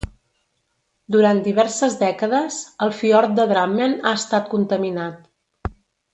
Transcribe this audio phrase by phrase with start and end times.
[1.15, 2.57] Durant diverses dècades
[2.87, 5.71] el fiord de Drammen ha estat contaminat.